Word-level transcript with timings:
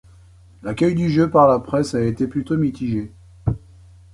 L'accueil 0.63 0.95
du 0.95 1.11
jeu 1.11 1.29
par 1.29 1.47
la 1.47 1.59
presse 1.59 1.93
a 1.93 2.01
été 2.01 2.25
plutôt 2.25 2.57
mitigé. 2.57 3.11